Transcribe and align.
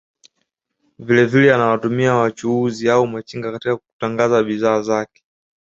Vile 0.99 1.25
vile 1.25 1.53
anawatumia 1.53 2.15
wachuuzi 2.15 2.89
au 2.89 3.07
machinga 3.07 3.51
katika 3.51 3.77
kutangaza 3.77 4.43
bidhaa 4.43 4.81
zake 4.81 5.23